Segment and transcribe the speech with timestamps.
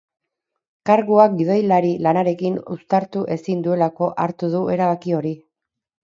[0.89, 5.35] Kargua gidoilari lanarekin uztartu ezin duelako hartu du erabaki hori.